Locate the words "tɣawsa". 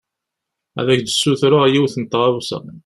2.05-2.59